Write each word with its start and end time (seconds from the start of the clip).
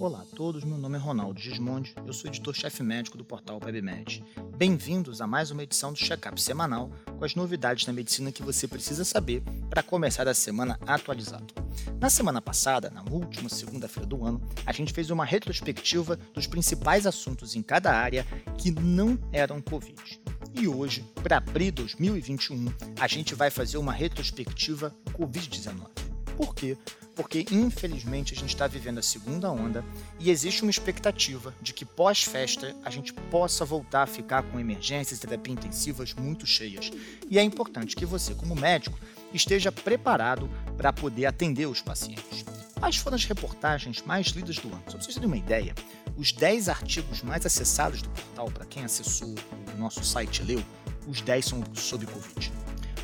Olá 0.00 0.20
a 0.20 0.36
todos, 0.36 0.62
meu 0.62 0.78
nome 0.78 0.96
é 0.96 1.00
Ronaldo 1.00 1.40
Gismondi, 1.40 1.92
eu 2.06 2.12
sou 2.12 2.30
editor-chefe 2.30 2.84
médico 2.84 3.18
do 3.18 3.24
portal 3.24 3.58
PebMed. 3.58 4.24
Bem-vindos 4.56 5.20
a 5.20 5.26
mais 5.26 5.50
uma 5.50 5.64
edição 5.64 5.92
do 5.92 5.98
Checkup 5.98 6.40
semanal 6.40 6.88
com 7.18 7.24
as 7.24 7.34
novidades 7.34 7.84
da 7.84 7.92
medicina 7.92 8.30
que 8.30 8.40
você 8.40 8.68
precisa 8.68 9.04
saber 9.04 9.42
para 9.68 9.82
começar 9.82 10.28
a 10.28 10.34
semana 10.34 10.78
atualizado. 10.86 11.52
Na 12.00 12.08
semana 12.08 12.40
passada, 12.40 12.90
na 12.90 13.02
última 13.10 13.48
segunda-feira 13.48 14.06
do 14.06 14.24
ano, 14.24 14.40
a 14.64 14.72
gente 14.72 14.92
fez 14.92 15.10
uma 15.10 15.24
retrospectiva 15.24 16.16
dos 16.32 16.46
principais 16.46 17.04
assuntos 17.04 17.56
em 17.56 17.62
cada 17.62 17.92
área 17.92 18.24
que 18.56 18.70
não 18.70 19.18
eram 19.32 19.60
Covid. 19.60 20.20
E 20.54 20.68
hoje, 20.68 21.04
para 21.24 21.38
abril 21.38 21.72
2021, 21.72 22.66
a 23.00 23.08
gente 23.08 23.34
vai 23.34 23.50
fazer 23.50 23.78
uma 23.78 23.92
retrospectiva 23.92 24.94
Covid-19. 25.12 25.88
Por 26.36 26.54
quê? 26.54 26.78
Porque 27.18 27.44
infelizmente 27.50 28.32
a 28.32 28.36
gente 28.36 28.50
está 28.50 28.68
vivendo 28.68 28.98
a 28.98 29.02
segunda 29.02 29.50
onda 29.50 29.84
e 30.20 30.30
existe 30.30 30.62
uma 30.62 30.70
expectativa 30.70 31.52
de 31.60 31.74
que 31.74 31.84
pós-festa 31.84 32.76
a 32.84 32.90
gente 32.90 33.12
possa 33.12 33.64
voltar 33.64 34.04
a 34.04 34.06
ficar 34.06 34.44
com 34.44 34.60
emergências 34.60 35.18
e 35.18 35.22
terapia 35.22 35.52
intensivas 35.52 36.14
muito 36.14 36.46
cheias. 36.46 36.92
E 37.28 37.36
é 37.36 37.42
importante 37.42 37.96
que 37.96 38.06
você, 38.06 38.36
como 38.36 38.54
médico, 38.54 38.96
esteja 39.34 39.72
preparado 39.72 40.48
para 40.76 40.92
poder 40.92 41.26
atender 41.26 41.66
os 41.66 41.82
pacientes. 41.82 42.44
Quais 42.78 42.94
foram 42.98 43.16
as 43.16 43.24
reportagens 43.24 44.00
mais 44.02 44.28
lidas 44.28 44.58
do 44.58 44.68
ano? 44.68 44.84
Só 44.86 44.92
para 44.92 45.02
vocês 45.02 45.14
terem 45.14 45.26
uma 45.26 45.36
ideia, 45.36 45.74
os 46.16 46.30
10 46.30 46.68
artigos 46.68 47.20
mais 47.22 47.44
acessados 47.44 48.00
do 48.00 48.10
portal, 48.10 48.48
para 48.48 48.64
quem 48.64 48.84
acessou 48.84 49.34
o 49.74 49.76
nosso 49.76 50.04
site 50.04 50.42
e 50.42 50.44
leu, 50.44 50.64
os 51.08 51.20
10 51.20 51.44
são 51.44 51.64
sobre 51.74 52.06
Covid. 52.06 52.52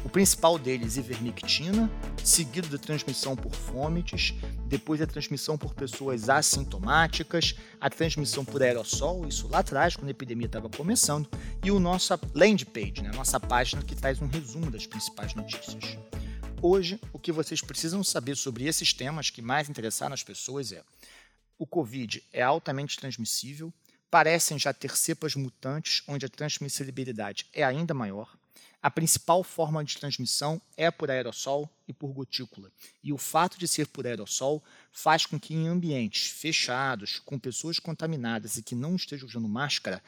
O 0.05 0.09
principal 0.11 0.59
deles, 0.59 0.99
ivermectina, 0.99 1.91
seguido 2.23 2.69
da 2.69 2.77
transmissão 2.77 3.35
por 3.35 3.55
fômites, 3.55 4.35
depois 4.67 5.01
a 5.01 5.07
transmissão 5.07 5.57
por 5.57 5.75
pessoas 5.75 6.29
assintomáticas, 6.29 7.55
a 7.81 7.89
transmissão 7.89 8.45
por 8.45 8.63
aerossol, 8.63 9.27
isso 9.27 9.49
lá 9.49 9.61
atrás, 9.61 9.97
quando 9.97 10.09
a 10.09 10.11
epidemia 10.11 10.47
estava 10.47 10.69
começando, 10.69 11.27
e 11.65 11.71
o 11.71 11.81
nossa 11.81 12.21
landing 12.35 12.67
page, 12.67 13.03
né, 13.03 13.09
a 13.09 13.17
nossa 13.17 13.41
página 13.41 13.83
que 13.83 13.97
traz 13.97 14.21
um 14.21 14.27
resumo 14.27 14.71
das 14.71 14.87
principais 14.87 15.35
notícias. 15.35 15.97
Hoje, 16.61 17.01
o 17.11 17.19
que 17.19 17.33
vocês 17.33 17.63
precisam 17.63 18.05
saber 18.05 18.37
sobre 18.37 18.65
esses 18.65 18.93
temas 18.93 19.31
que 19.31 19.41
mais 19.41 19.71
interessaram 19.71 20.13
as 20.13 20.23
pessoas 20.23 20.71
é: 20.71 20.83
o 21.59 21.67
Covid 21.67 22.23
é 22.31 22.43
altamente 22.43 22.99
transmissível, 22.99 23.73
parecem 24.11 24.59
já 24.59 24.73
ter 24.73 24.97
cepas 24.97 25.35
mutantes 25.35 26.03
onde 26.07 26.27
a 26.27 26.29
transmissibilidade 26.29 27.47
é 27.55 27.65
ainda 27.65 27.95
maior. 27.95 28.37
A 28.83 28.91
principal 28.91 29.43
forma 29.43 29.83
de 29.83 29.97
transmissão 29.97 30.61
é 30.77 30.91
por 30.91 31.11
aerossol 31.11 31.71
e 31.89 31.93
por 31.93 32.13
gotícula. 32.13 32.71
E 33.03 33.13
o 33.13 33.19
fato 33.19 33.59
de 33.59 33.67
ser 33.67 33.87
por 33.87 34.07
aerossol 34.07 34.63
faz 34.93 35.25
com 35.25 35.41
que 35.41 35.55
em 35.55 35.69
ambientes 35.69 36.27
fechados, 36.27 37.19
com 37.25 37.39
pessoas 37.39 37.79
contaminadas 37.79 38.57
e 38.59 38.63
que 38.63 38.75
não 38.75 38.95
estejam 38.95 39.27
usando 39.27 39.49
máscara, 39.49 40.03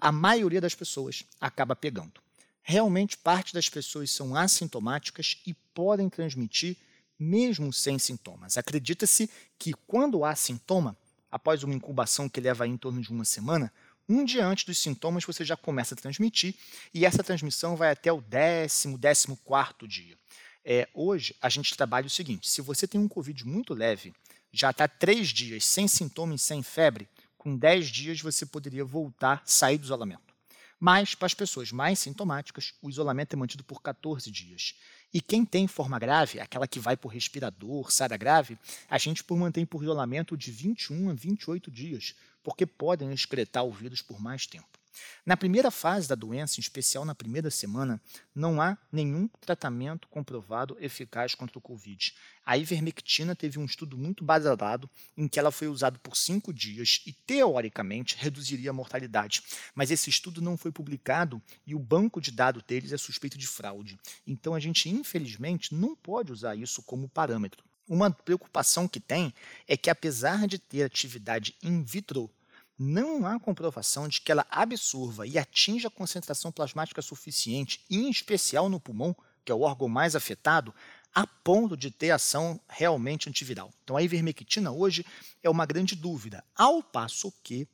a 0.00 0.12
maioria 0.12 0.60
das 0.60 0.74
pessoas 0.74 1.24
acaba 1.40 1.74
pegando. 1.74 2.20
Realmente, 2.62 3.16
parte 3.16 3.54
das 3.54 3.68
pessoas 3.68 4.10
são 4.10 4.36
assintomáticas 4.36 5.38
e 5.46 5.54
podem 5.74 6.08
transmitir 6.08 6.76
mesmo 7.18 7.72
sem 7.72 7.98
sintomas. 7.98 8.58
Acredita-se 8.58 9.30
que 9.58 9.72
quando 9.86 10.24
há 10.24 10.34
sintoma, 10.34 10.96
após 11.30 11.62
uma 11.62 11.74
incubação 11.74 12.28
que 12.28 12.40
leva 12.40 12.66
em 12.66 12.76
torno 12.76 13.00
de 13.00 13.10
uma 13.10 13.24
semana, 13.24 13.72
um 14.12 14.24
dia 14.24 14.46
antes 14.46 14.64
dos 14.64 14.78
sintomas 14.78 15.24
você 15.24 15.44
já 15.44 15.56
começa 15.56 15.94
a 15.94 15.96
transmitir 15.96 16.54
e 16.92 17.06
essa 17.06 17.22
transmissão 17.22 17.76
vai 17.76 17.90
até 17.90 18.12
o 18.12 18.20
décimo, 18.20 18.98
décimo 18.98 19.36
quarto 19.38 19.86
dia. 19.88 20.16
É, 20.64 20.88
hoje 20.94 21.34
a 21.40 21.48
gente 21.48 21.76
trabalha 21.76 22.06
o 22.06 22.10
seguinte: 22.10 22.48
se 22.48 22.60
você 22.60 22.86
tem 22.86 23.00
um 23.00 23.08
Covid 23.08 23.44
muito 23.46 23.74
leve, 23.74 24.14
já 24.52 24.70
está 24.70 24.86
três 24.86 25.28
dias 25.28 25.64
sem 25.64 25.88
sintomas, 25.88 26.42
sem 26.42 26.62
febre, 26.62 27.08
com 27.36 27.56
dez 27.56 27.88
dias 27.88 28.20
você 28.20 28.46
poderia 28.46 28.84
voltar, 28.84 29.42
sair 29.44 29.78
do 29.78 29.84
isolamento. 29.84 30.32
Mas, 30.78 31.14
para 31.14 31.26
as 31.26 31.34
pessoas 31.34 31.70
mais 31.70 32.00
sintomáticas, 32.00 32.74
o 32.82 32.90
isolamento 32.90 33.34
é 33.34 33.36
mantido 33.36 33.62
por 33.62 33.80
14 33.80 34.28
dias. 34.32 34.74
E 35.14 35.20
quem 35.20 35.44
tem 35.44 35.68
forma 35.68 35.98
grave, 35.98 36.40
aquela 36.40 36.66
que 36.66 36.80
vai 36.80 36.96
por 36.96 37.08
respirador, 37.08 37.92
SARA 37.92 38.16
grave, 38.16 38.58
a 38.88 38.96
gente 38.96 39.22
mantém 39.30 39.66
por 39.66 39.82
isolamento 39.82 40.36
de 40.36 40.50
21 40.50 41.10
a 41.10 41.12
28 41.12 41.70
dias, 41.70 42.14
porque 42.42 42.64
podem 42.64 43.12
excretar 43.12 43.64
o 43.64 43.70
vírus 43.70 44.00
por 44.00 44.20
mais 44.20 44.46
tempo. 44.46 44.81
Na 45.24 45.36
primeira 45.36 45.70
fase 45.70 46.08
da 46.08 46.14
doença, 46.14 46.58
em 46.58 46.62
especial 46.62 47.04
na 47.04 47.14
primeira 47.14 47.50
semana, 47.50 48.00
não 48.34 48.60
há 48.60 48.76
nenhum 48.90 49.28
tratamento 49.40 50.08
comprovado 50.08 50.76
eficaz 50.80 51.34
contra 51.34 51.58
o 51.58 51.60
Covid. 51.60 52.14
A 52.44 52.58
ivermectina 52.58 53.36
teve 53.36 53.58
um 53.58 53.64
estudo 53.64 53.96
muito 53.96 54.24
baseado 54.24 54.90
em 55.16 55.28
que 55.28 55.38
ela 55.38 55.52
foi 55.52 55.68
usada 55.68 55.98
por 55.98 56.16
cinco 56.16 56.52
dias 56.52 57.02
e, 57.06 57.12
teoricamente, 57.12 58.16
reduziria 58.18 58.70
a 58.70 58.74
mortalidade. 58.74 59.42
Mas 59.74 59.90
esse 59.90 60.10
estudo 60.10 60.40
não 60.40 60.56
foi 60.56 60.72
publicado 60.72 61.40
e 61.66 61.74
o 61.74 61.78
banco 61.78 62.20
de 62.20 62.32
dados 62.32 62.62
deles 62.64 62.92
é 62.92 62.96
suspeito 62.96 63.38
de 63.38 63.46
fraude. 63.46 63.98
Então, 64.26 64.54
a 64.54 64.60
gente, 64.60 64.88
infelizmente, 64.88 65.74
não 65.74 65.94
pode 65.94 66.32
usar 66.32 66.56
isso 66.56 66.82
como 66.82 67.08
parâmetro. 67.08 67.64
Uma 67.88 68.10
preocupação 68.10 68.88
que 68.88 69.00
tem 69.00 69.34
é 69.66 69.76
que, 69.76 69.90
apesar 69.90 70.46
de 70.46 70.58
ter 70.58 70.82
atividade 70.82 71.54
in 71.62 71.82
vitro, 71.82 72.30
não 72.78 73.26
há 73.26 73.38
comprovação 73.38 74.08
de 74.08 74.20
que 74.20 74.32
ela 74.32 74.46
absorva 74.50 75.26
e 75.26 75.38
atinja 75.38 75.90
concentração 75.90 76.50
plasmática 76.50 77.02
suficiente, 77.02 77.84
em 77.90 78.10
especial 78.10 78.68
no 78.68 78.80
pulmão, 78.80 79.16
que 79.44 79.52
é 79.52 79.54
o 79.54 79.60
órgão 79.60 79.88
mais 79.88 80.16
afetado, 80.16 80.74
a 81.14 81.26
ponto 81.26 81.76
de 81.76 81.90
ter 81.90 82.10
ação 82.10 82.60
realmente 82.68 83.28
antiviral. 83.28 83.72
Então, 83.82 83.96
a 83.96 84.02
ivermectina 84.02 84.72
hoje 84.72 85.04
é 85.42 85.50
uma 85.50 85.66
grande 85.66 85.94
dúvida, 85.94 86.42
ao 86.56 86.82
passo 86.82 87.32
que 87.42 87.68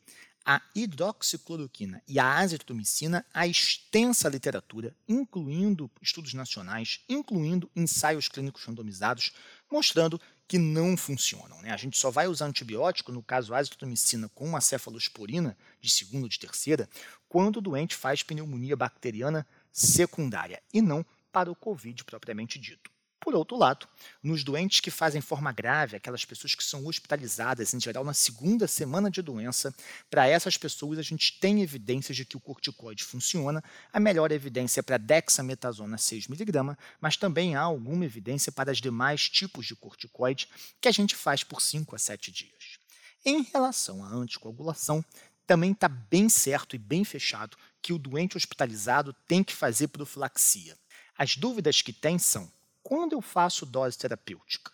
a 0.44 0.62
hidroxicloroquina 0.75 2.03
e 2.09 2.19
a 2.19 2.38
azitromicina, 2.38 3.25
a 3.34 3.47
extensa 3.47 4.30
literatura, 4.30 4.97
incluindo 5.06 5.91
estudos 6.00 6.32
nacionais, 6.32 7.00
incluindo 7.06 7.70
ensaios 7.76 8.28
clínicos 8.28 8.65
randomizados, 8.65 9.32
mostrando 9.70 10.19
que 10.48 10.59
não 10.59 10.97
funcionam. 10.97 11.60
Né? 11.60 11.70
A 11.70 11.76
gente 11.76 11.98
só 11.98 12.10
vai 12.10 12.26
usar 12.26 12.47
antibiótico, 12.47 13.12
no 13.12 13.22
caso 13.22 13.54
azitromicina 13.54 14.31
com 14.31 14.47
uma 14.47 14.62
cefalosporina 14.62 15.56
de 15.78 15.91
segunda 15.91 16.25
ou 16.25 16.28
de 16.28 16.38
terceira, 16.38 16.88
quando 17.28 17.59
o 17.59 17.60
doente 17.60 17.94
faz 17.94 18.22
pneumonia 18.22 18.75
bacteriana 18.75 19.47
secundária 19.70 20.62
e 20.72 20.81
não 20.81 21.04
para 21.31 21.53
o 21.53 21.54
COVID 21.54 22.03
propriamente 22.04 22.59
dito. 22.59 22.91
Por 23.20 23.34
outro 23.34 23.56
lado, 23.56 23.88
nos 24.22 24.44
doentes 24.44 24.80
que 24.80 24.90
fazem 24.90 25.20
forma 25.20 25.52
grave, 25.52 25.96
aquelas 25.96 26.24
pessoas 26.24 26.54
que 26.54 26.62
são 26.62 26.86
hospitalizadas, 26.86 27.74
em 27.74 27.80
geral 27.80 28.04
na 28.04 28.14
segunda 28.14 28.68
semana 28.68 29.10
de 29.10 29.20
doença, 29.20 29.74
para 30.08 30.28
essas 30.28 30.56
pessoas 30.56 30.98
a 30.98 31.02
gente 31.02 31.38
tem 31.40 31.60
evidências 31.60 32.16
de 32.16 32.24
que 32.24 32.36
o 32.36 32.40
corticoide 32.40 33.02
funciona. 33.02 33.62
A 33.92 33.98
melhor 33.98 34.30
evidência 34.30 34.80
é 34.80 34.82
para 34.82 34.98
dexametasona 34.98 35.96
6mg, 35.96 36.76
mas 37.00 37.16
também 37.16 37.56
há 37.56 37.62
alguma 37.62 38.04
evidência 38.04 38.52
para 38.52 38.70
os 38.70 38.80
demais 38.80 39.28
tipos 39.28 39.66
de 39.66 39.74
corticoide 39.74 40.48
que 40.80 40.88
a 40.88 40.92
gente 40.92 41.16
faz 41.16 41.42
por 41.42 41.60
5 41.60 41.96
a 41.96 41.98
7 41.98 42.30
dias. 42.30 42.78
Em 43.24 43.42
relação 43.42 44.04
à 44.04 44.08
anticoagulação, 44.08 45.04
também 45.44 45.72
está 45.72 45.88
bem 45.88 46.28
certo 46.28 46.76
e 46.76 46.78
bem 46.78 47.04
fechado 47.04 47.56
que 47.82 47.92
o 47.92 47.98
doente 47.98 48.36
hospitalizado 48.36 49.12
tem 49.26 49.42
que 49.42 49.54
fazer 49.54 49.88
profilaxia. 49.88 50.76
As 51.16 51.36
dúvidas 51.36 51.82
que 51.82 51.92
tem 51.92 52.18
são 52.18 52.50
quando 52.83 53.12
eu 53.12 53.21
faço 53.21 53.66
dose 53.66 53.99
terapêutica, 53.99 54.72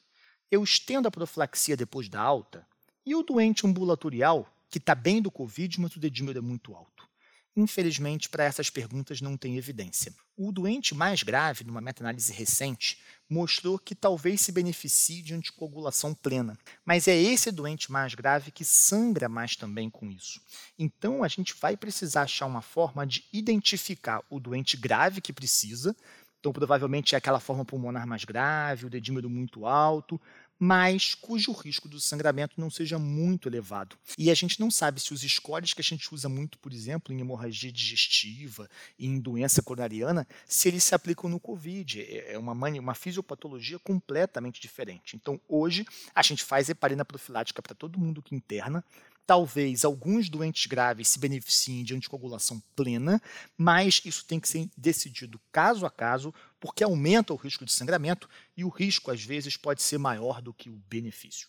eu 0.51 0.63
estendo 0.63 1.09
a 1.09 1.11
profilaxia 1.11 1.77
depois 1.77 2.09
da 2.09 2.21
alta 2.21 2.67
e 3.05 3.15
o 3.15 3.23
doente 3.23 3.67
ambulatorial, 3.67 4.49
que 4.71 4.79
está 4.79 4.95
bem 4.95 5.21
do 5.21 5.31
Covid, 5.31 5.81
mas 5.81 5.95
o 5.97 6.01
dedímero 6.01 6.39
é 6.39 6.43
muito 6.43 6.75
alto. 6.75 7.09
Infelizmente, 7.57 8.29
para 8.29 8.43
essas 8.43 8.69
perguntas 8.69 9.21
não 9.21 9.37
tem 9.37 9.57
evidência. 9.57 10.13
O 10.37 10.51
doente 10.51 10.93
mais 10.93 11.23
grave, 11.23 11.63
numa 11.63 11.81
meta-análise 11.81 12.33
recente, 12.33 13.01
mostrou 13.31 13.79
que 13.79 13.95
talvez 13.95 14.41
se 14.41 14.51
beneficie 14.51 15.23
de 15.23 15.35
anticoagulação 15.35 16.13
plena, 16.13 16.59
mas 16.85 17.07
é 17.07 17.17
esse 17.17 17.53
doente 17.53 17.93
mais 17.93 18.15
grave 18.15 18.51
que 18.51 18.65
sangra 18.65 19.29
mais 19.29 19.55
também 19.55 19.89
com 19.89 20.11
isso. 20.11 20.41
Então, 20.77 21.23
a 21.23 21.29
gente 21.29 21.55
vai 21.55 21.77
precisar 21.77 22.23
achar 22.23 22.47
uma 22.47 22.63
forma 22.63 23.07
de 23.07 23.25
identificar 23.33 24.21
o 24.29 24.41
doente 24.41 24.77
grave 24.77 25.21
que 25.21 25.33
precisa, 25.33 25.95
então, 26.45 26.53
provavelmente 26.53 27.15
é 27.15 27.19
aquela 27.19 27.41
forma 27.41 27.65
pulmonar 27.65 28.07
mais 28.07 28.23
grave, 28.23 28.85
o 28.85 28.91
dedímero 28.91 29.31
muito 29.31 29.65
alto, 29.65 30.21
mas 30.59 31.15
cujo 31.15 31.53
risco 31.53 31.89
do 31.89 31.99
sangramento 31.99 32.61
não 32.61 32.69
seja 32.69 32.99
muito 32.99 33.49
elevado. 33.49 33.97
E 34.19 34.31
a 34.31 34.35
gente 34.35 34.61
não 34.61 34.71
sabe 34.71 35.01
se 35.01 35.15
os 35.15 35.23
scores 35.23 35.73
que 35.73 35.81
a 35.81 35.85
gente 35.85 36.15
usa 36.15 36.29
muito, 36.29 36.59
por 36.59 36.71
exemplo, 36.71 37.15
em 37.15 37.21
hemorragia 37.23 37.73
digestiva 37.73 38.69
e 38.99 39.07
em 39.07 39.19
doença 39.19 39.63
coronariana, 39.63 40.29
se 40.47 40.69
eles 40.69 40.85
se 40.85 40.95
aplicam 40.95 41.31
no 41.31 41.41
COVID. 41.41 42.03
É, 42.03 42.35
é 42.35 42.39
uma, 42.39 42.53
uma 42.53 42.95
fisiopatologia 42.95 43.79
completamente 43.79 44.61
diferente. 44.61 45.17
Então, 45.17 45.41
hoje, 45.49 45.87
a 46.15 46.21
gente 46.21 46.45
faz 46.45 46.69
heparina 46.69 47.07
profilática 47.07 47.63
para 47.63 47.75
todo 47.75 47.99
mundo 47.99 48.21
que 48.21 48.35
interna, 48.35 48.85
Talvez 49.27 49.85
alguns 49.85 50.29
doentes 50.29 50.67
graves 50.67 51.09
se 51.09 51.19
beneficiem 51.19 51.83
de 51.83 51.95
anticoagulação 51.95 52.63
plena, 52.77 53.21
mas 53.57 54.03
isso 54.05 54.25
tem 54.27 54.39
que 54.39 54.49
ser 54.49 54.69
decidido 54.77 55.41
caso 55.51 55.87
a 55.87 55.91
caso, 55.91 56.33
porque 56.61 56.85
aumenta 56.85 57.33
o 57.33 57.37
risco 57.37 57.65
de 57.65 57.73
sangramento 57.73 58.29
e 58.57 58.65
o 58.65 58.69
risco, 58.69 59.11
às 59.11 59.25
vezes, 59.25 59.57
pode 59.57 59.83
ser 59.83 59.99
maior 59.99 60.43
do 60.43 60.53
que 60.53 60.69
o 60.69 60.83
benefício. 60.89 61.49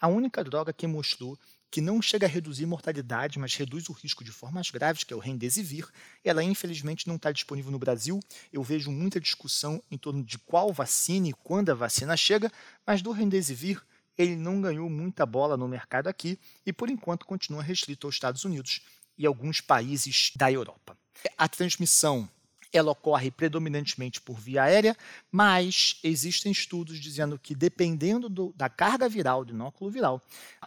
A 0.00 0.06
única 0.06 0.44
droga 0.44 0.72
que 0.72 0.86
mostrou 0.86 1.38
que 1.74 1.80
não 1.80 2.00
chega 2.00 2.24
a 2.24 2.28
reduzir 2.28 2.66
mortalidade, 2.66 3.36
mas 3.36 3.56
reduz 3.56 3.88
o 3.88 3.92
risco 3.92 4.22
de 4.22 4.30
formas 4.30 4.70
graves, 4.70 5.02
que 5.02 5.12
é 5.12 5.16
o 5.16 5.18
Remdesivir. 5.18 5.88
Ela, 6.22 6.40
infelizmente, 6.40 7.08
não 7.08 7.16
está 7.16 7.32
disponível 7.32 7.72
no 7.72 7.80
Brasil. 7.80 8.20
Eu 8.52 8.62
vejo 8.62 8.92
muita 8.92 9.18
discussão 9.18 9.82
em 9.90 9.98
torno 9.98 10.22
de 10.22 10.38
qual 10.38 10.72
vacina 10.72 11.26
e 11.26 11.32
quando 11.32 11.70
a 11.70 11.74
vacina 11.74 12.16
chega, 12.16 12.52
mas 12.86 13.02
do 13.02 13.10
Remdesivir 13.10 13.82
ele 14.16 14.36
não 14.36 14.60
ganhou 14.60 14.88
muita 14.88 15.26
bola 15.26 15.56
no 15.56 15.68
mercado 15.68 16.08
aqui 16.08 16.38
e, 16.64 16.72
por 16.72 16.88
enquanto, 16.90 17.26
continua 17.26 17.62
restrito 17.62 18.06
aos 18.06 18.14
Estados 18.14 18.44
Unidos 18.44 18.82
e 19.16 19.26
alguns 19.26 19.60
países 19.60 20.32
da 20.36 20.50
Europa. 20.50 20.96
A 21.36 21.48
transmissão 21.48 22.28
ela 22.72 22.90
ocorre 22.90 23.30
predominantemente 23.30 24.20
por 24.20 24.36
via 24.36 24.64
aérea, 24.64 24.96
mas 25.30 26.00
existem 26.02 26.50
estudos 26.50 26.98
dizendo 26.98 27.38
que, 27.38 27.54
dependendo 27.54 28.28
do, 28.28 28.52
da 28.56 28.68
carga 28.68 29.08
viral, 29.08 29.44
do 29.44 29.52
inóculo 29.52 29.90
viral, 29.90 30.20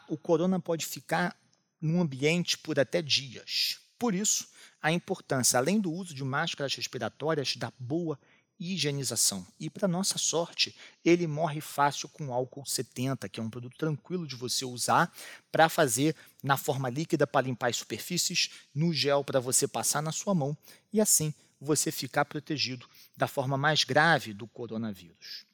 o 0.07 0.17
corona 0.17 0.57
pode 0.57 0.85
ficar 0.85 1.35
no 1.81 2.01
ambiente 2.01 2.57
por 2.57 2.79
até 2.79 3.01
dias. 3.01 3.79
Por 3.99 4.15
isso, 4.15 4.47
a 4.81 4.91
importância, 4.91 5.57
além 5.57 5.81
do 5.81 5.91
uso 5.91 6.13
de 6.13 6.23
máscaras 6.23 6.73
respiratórias, 6.75 7.57
da 7.57 7.73
boa 7.77 8.17
higienização. 8.59 9.45
E, 9.59 9.69
para 9.69 9.88
nossa 9.88 10.18
sorte, 10.18 10.75
ele 11.04 11.27
morre 11.27 11.62
fácil 11.62 12.09
com 12.09 12.33
álcool 12.33 12.65
70, 12.65 13.30
que 13.30 13.39
é 13.39 13.44
um 13.44 13.50
produto 13.50 13.77
tranquilo 13.77 14.27
de 14.27 14.36
você 14.36 14.65
usar 14.65 15.12
para 15.51 15.69
fazer 15.69 16.15
na 16.44 16.57
forma 16.57 16.89
líquida 16.89 17.25
para 17.25 17.45
limpar 17.45 17.69
as 17.69 17.77
superfícies, 17.77 18.50
no 18.74 18.94
gel 18.94 19.24
para 19.24 19.39
você 19.39 19.68
passar 19.68 20.01
na 20.01 20.12
sua 20.12 20.33
mão 20.33 20.57
e 20.92 21.01
assim 21.01 21.33
você 21.59 21.92
ficar 21.92 22.25
protegido 22.25 22.88
da 23.15 23.27
forma 23.27 23.57
mais 23.57 23.83
grave 23.83 24.33
do 24.33 24.48
coronavírus. 24.48 25.46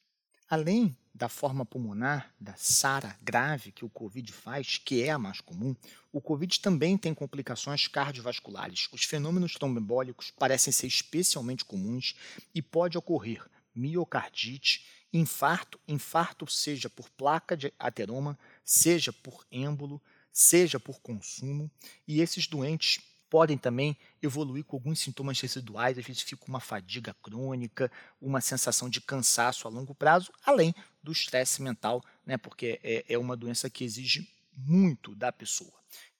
Além 0.53 0.95
da 1.15 1.27
forma 1.27 1.65
pulmonar, 1.65 2.31
da 2.39 2.53
SARA 2.55 3.17
grave 3.23 3.71
que 3.71 3.83
o 3.83 3.89
Covid 3.89 4.31
faz, 4.31 4.77
que 4.77 5.01
é 5.01 5.09
a 5.09 5.17
mais 5.17 5.41
comum, 5.41 5.75
o 6.11 6.21
Covid 6.21 6.59
também 6.59 6.95
tem 6.95 7.11
complicações 7.11 7.87
cardiovasculares. 7.87 8.87
Os 8.91 9.03
fenômenos 9.03 9.55
trombembólicos 9.55 10.29
parecem 10.29 10.71
ser 10.71 10.85
especialmente 10.85 11.65
comuns 11.65 12.13
e 12.53 12.61
pode 12.61 12.99
ocorrer 12.99 13.43
miocardite, 13.73 14.85
infarto, 15.11 15.79
infarto 15.87 16.45
seja 16.45 16.87
por 16.87 17.09
placa 17.09 17.57
de 17.57 17.73
ateroma, 17.79 18.37
seja 18.63 19.11
por 19.11 19.47
êmbolo, 19.51 19.99
seja 20.31 20.79
por 20.79 21.01
consumo, 21.01 21.67
e 22.07 22.21
esses 22.21 22.45
doentes 22.45 22.99
podem 23.33 23.57
também 23.57 23.97
evoluir 24.21 24.63
com 24.63 24.75
alguns 24.75 24.99
sintomas 24.99 25.41
residuais, 25.41 25.97
às 25.97 26.05
vezes 26.05 26.21
fica 26.21 26.45
uma 26.47 26.59
fadiga 26.59 27.15
crônica, 27.15 27.91
uma 28.21 28.39
sensação 28.39 28.87
de 28.87 29.01
cansaço 29.01 29.67
a 29.67 29.71
longo 29.71 29.95
prazo, 29.95 30.31
além 30.45 30.71
do 31.01 31.11
estresse 31.11 31.59
mental, 31.59 32.03
né, 32.23 32.37
porque 32.37 32.79
é, 32.83 33.03
é 33.09 33.17
uma 33.17 33.35
doença 33.35 33.71
que 33.71 33.83
exige 33.83 34.29
muito 34.55 35.15
da 35.15 35.31
pessoa. 35.31 35.73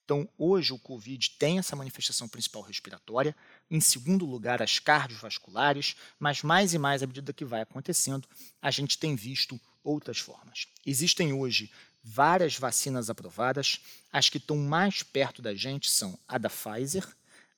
Então, 0.04 0.28
hoje 0.40 0.74
o 0.74 0.80
Covid 0.80 1.30
tem 1.38 1.60
essa 1.60 1.76
manifestação 1.76 2.28
principal 2.28 2.64
respiratória, 2.64 3.36
em 3.70 3.80
segundo 3.80 4.26
lugar, 4.26 4.60
as 4.60 4.80
cardiovasculares, 4.80 5.96
mas 6.20 6.42
mais 6.42 6.74
e 6.74 6.80
mais 6.80 7.04
à 7.04 7.06
medida 7.06 7.32
que 7.32 7.46
vai 7.46 7.62
acontecendo, 7.62 8.28
a 8.60 8.72
gente 8.72 8.98
tem 8.98 9.16
visto 9.16 9.62
outras 9.84 10.18
formas. 10.18 10.68
Existem 10.84 11.32
hoje 11.32 11.70
várias 12.04 12.58
vacinas 12.58 13.10
aprovadas. 13.10 13.80
As 14.12 14.30
que 14.30 14.38
estão 14.38 14.58
mais 14.58 15.02
perto 15.02 15.42
da 15.42 15.56
gente 15.56 15.90
são 15.90 16.18
a 16.28 16.38
da 16.38 16.50
Pfizer, 16.50 17.08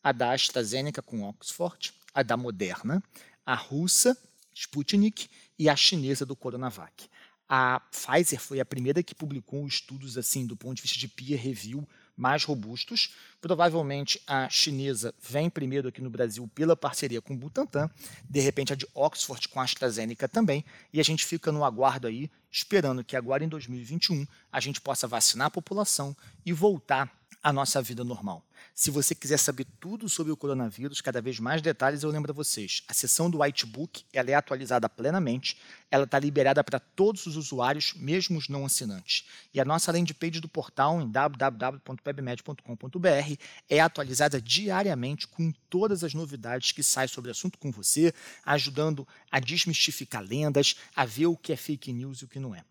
a 0.03 0.11
da 0.11 0.33
AstraZeneca 0.33 1.01
com 1.01 1.23
Oxford, 1.23 1.93
a 2.13 2.21
da 2.21 2.37
Moderna, 2.37 3.03
a 3.45 3.55
russa, 3.55 4.17
Sputnik, 4.53 5.27
e 5.57 5.67
a 5.67 5.75
chinesa 5.75 6.25
do 6.25 6.35
Coronavac. 6.35 7.09
A 7.47 7.79
Pfizer 7.79 8.39
foi 8.39 8.59
a 8.59 8.65
primeira 8.65 9.01
que 9.01 9.15
publicou 9.15 9.65
estudos 9.67 10.17
assim 10.17 10.45
do 10.45 10.55
ponto 10.55 10.75
de 10.75 10.81
vista 10.81 10.99
de 10.99 11.07
peer 11.07 11.39
review 11.39 11.87
mais 12.15 12.43
robustos. 12.43 13.13
Provavelmente 13.41 14.21
a 14.25 14.49
chinesa 14.49 15.13
vem 15.21 15.49
primeiro 15.49 15.87
aqui 15.87 16.01
no 16.01 16.09
Brasil 16.09 16.49
pela 16.53 16.75
parceria 16.75 17.21
com 17.21 17.33
o 17.33 17.37
Butantan, 17.37 17.89
de 18.29 18.39
repente 18.39 18.73
a 18.73 18.75
de 18.75 18.87
Oxford 18.93 19.47
com 19.49 19.59
a 19.59 19.63
AstraZeneca 19.63 20.27
também, 20.27 20.65
e 20.91 20.99
a 20.99 21.03
gente 21.03 21.25
fica 21.25 21.51
no 21.51 21.63
aguardo 21.63 22.07
aí, 22.07 22.31
esperando 22.51 23.03
que 23.03 23.15
agora 23.15 23.43
em 23.43 23.47
2021 23.47 24.25
a 24.51 24.59
gente 24.59 24.79
possa 24.81 25.07
vacinar 25.07 25.47
a 25.47 25.51
população 25.51 26.15
e 26.45 26.53
voltar 26.53 27.11
à 27.45 27.53
nossa 27.53 27.79
vida 27.79 28.03
normal. 28.03 28.43
Se 28.73 28.89
você 28.89 29.13
quiser 29.13 29.37
saber 29.37 29.67
tudo 29.79 30.09
sobre 30.09 30.31
o 30.31 30.37
coronavírus, 30.37 30.99
cada 30.99 31.21
vez 31.21 31.39
mais 31.39 31.61
detalhes, 31.61 32.01
eu 32.01 32.09
lembro 32.09 32.31
a 32.31 32.33
vocês. 32.33 32.81
A 32.87 32.93
seção 32.93 33.29
do 33.29 33.43
Whitebook 33.43 34.03
ela 34.11 34.31
é 34.31 34.33
atualizada 34.33 34.89
plenamente, 34.89 35.55
ela 35.91 36.05
está 36.05 36.17
liberada 36.17 36.63
para 36.63 36.79
todos 36.79 37.27
os 37.27 37.37
usuários, 37.37 37.93
mesmo 37.97 38.39
os 38.39 38.49
não 38.49 38.65
assinantes. 38.65 39.27
E 39.53 39.61
a 39.61 39.65
nossa 39.65 39.91
landing 39.91 40.15
page 40.15 40.39
do 40.39 40.49
portal 40.49 40.99
em 40.99 41.07
www.pebmed.com.br 41.07 43.35
é 43.69 43.79
atualizada 43.79 44.41
diariamente 44.41 45.27
com 45.27 45.53
todas 45.69 46.03
as 46.03 46.15
novidades 46.15 46.71
que 46.71 46.81
saem 46.81 47.07
sobre 47.07 47.29
o 47.29 47.31
assunto 47.31 47.59
com 47.59 47.71
você, 47.71 48.11
ajudando 48.43 49.07
a 49.31 49.39
desmistificar 49.39 50.23
lendas, 50.23 50.77
a 50.95 51.05
ver 51.05 51.27
o 51.27 51.37
que 51.37 51.53
é 51.53 51.55
fake 51.55 51.93
news 51.93 52.21
e 52.21 52.25
o 52.25 52.27
que 52.27 52.39
não 52.39 52.55
é. 52.55 52.63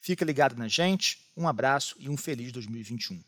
Fica 0.00 0.24
ligado 0.24 0.56
na 0.56 0.68
gente, 0.68 1.18
um 1.36 1.48
abraço 1.48 1.96
e 1.98 2.08
um 2.08 2.16
feliz 2.16 2.52
2021. 2.52 3.20